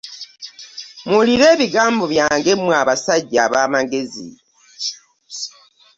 [1.07, 4.29] Muwulire ebigambi byange mmwe abasajja bamagezi.